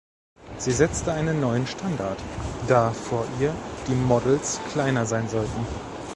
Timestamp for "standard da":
1.67-2.89